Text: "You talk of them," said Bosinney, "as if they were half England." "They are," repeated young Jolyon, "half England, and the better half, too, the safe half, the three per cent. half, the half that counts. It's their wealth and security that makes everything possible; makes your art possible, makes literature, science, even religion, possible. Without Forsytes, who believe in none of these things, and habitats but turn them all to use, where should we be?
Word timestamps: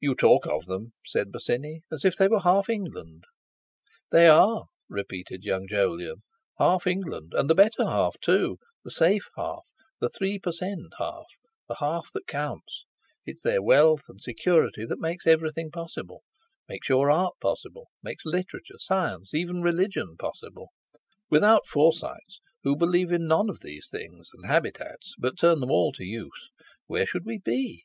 "You 0.00 0.14
talk 0.14 0.46
of 0.46 0.64
them," 0.64 0.92
said 1.04 1.30
Bosinney, 1.30 1.82
"as 1.92 2.06
if 2.06 2.16
they 2.16 2.26
were 2.26 2.40
half 2.40 2.70
England." 2.70 3.24
"They 4.10 4.26
are," 4.26 4.64
repeated 4.88 5.44
young 5.44 5.66
Jolyon, 5.68 6.22
"half 6.58 6.86
England, 6.86 7.34
and 7.36 7.50
the 7.50 7.54
better 7.54 7.84
half, 7.84 8.18
too, 8.18 8.56
the 8.82 8.90
safe 8.90 9.28
half, 9.36 9.66
the 10.00 10.08
three 10.08 10.38
per 10.38 10.52
cent. 10.52 10.94
half, 10.98 11.26
the 11.68 11.74
half 11.80 12.10
that 12.14 12.26
counts. 12.26 12.86
It's 13.26 13.42
their 13.42 13.60
wealth 13.60 14.04
and 14.08 14.22
security 14.22 14.86
that 14.86 14.98
makes 14.98 15.26
everything 15.26 15.70
possible; 15.70 16.22
makes 16.66 16.88
your 16.88 17.10
art 17.10 17.34
possible, 17.38 17.88
makes 18.02 18.24
literature, 18.24 18.78
science, 18.78 19.34
even 19.34 19.60
religion, 19.60 20.16
possible. 20.16 20.70
Without 21.28 21.66
Forsytes, 21.66 22.40
who 22.62 22.74
believe 22.74 23.12
in 23.12 23.26
none 23.28 23.50
of 23.50 23.60
these 23.60 23.86
things, 23.90 24.30
and 24.32 24.46
habitats 24.46 25.14
but 25.18 25.38
turn 25.38 25.60
them 25.60 25.70
all 25.70 25.92
to 25.92 26.06
use, 26.06 26.48
where 26.86 27.04
should 27.04 27.26
we 27.26 27.36
be? 27.38 27.84